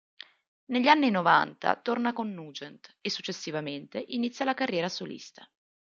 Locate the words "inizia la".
4.07-4.55